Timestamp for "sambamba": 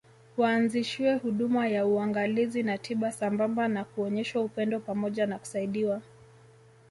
3.11-3.67